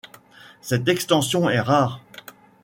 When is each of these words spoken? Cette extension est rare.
Cette 0.61 0.87
extension 0.87 1.47
est 1.47 1.59
rare. 1.59 2.01